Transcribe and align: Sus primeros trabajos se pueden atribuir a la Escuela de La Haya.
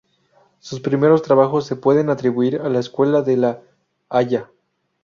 Sus 0.59 0.79
primeros 0.79 1.21
trabajos 1.21 1.67
se 1.67 1.75
pueden 1.75 2.09
atribuir 2.09 2.59
a 2.61 2.69
la 2.69 2.79
Escuela 2.79 3.21
de 3.21 3.37
La 3.37 3.61
Haya. 4.09 4.49